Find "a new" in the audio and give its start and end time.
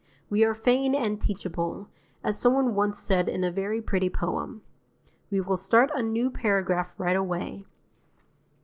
5.93-6.31